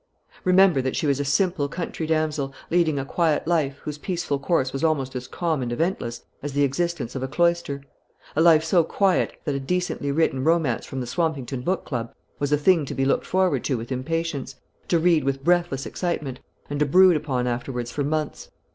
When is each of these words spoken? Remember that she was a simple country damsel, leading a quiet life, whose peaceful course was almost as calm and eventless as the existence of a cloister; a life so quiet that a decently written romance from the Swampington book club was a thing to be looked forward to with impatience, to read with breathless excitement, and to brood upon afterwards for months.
Remember 0.43 0.81
that 0.81 0.95
she 0.95 1.05
was 1.05 1.19
a 1.19 1.23
simple 1.23 1.69
country 1.69 2.07
damsel, 2.07 2.55
leading 2.71 2.97
a 2.97 3.05
quiet 3.05 3.45
life, 3.47 3.77
whose 3.83 3.99
peaceful 3.99 4.39
course 4.39 4.73
was 4.73 4.83
almost 4.83 5.15
as 5.15 5.27
calm 5.27 5.61
and 5.61 5.71
eventless 5.71 6.23
as 6.41 6.53
the 6.53 6.63
existence 6.63 7.13
of 7.13 7.21
a 7.21 7.27
cloister; 7.27 7.83
a 8.35 8.41
life 8.41 8.63
so 8.63 8.83
quiet 8.83 9.35
that 9.45 9.53
a 9.53 9.59
decently 9.59 10.11
written 10.11 10.43
romance 10.43 10.87
from 10.87 11.01
the 11.01 11.05
Swampington 11.05 11.61
book 11.63 11.85
club 11.85 12.15
was 12.39 12.51
a 12.51 12.57
thing 12.57 12.83
to 12.85 12.95
be 12.95 13.05
looked 13.05 13.27
forward 13.27 13.63
to 13.65 13.77
with 13.77 13.91
impatience, 13.91 14.55
to 14.87 14.97
read 14.97 15.23
with 15.23 15.43
breathless 15.43 15.85
excitement, 15.85 16.39
and 16.67 16.79
to 16.79 16.85
brood 16.87 17.15
upon 17.15 17.45
afterwards 17.45 17.91
for 17.91 18.03
months. 18.03 18.49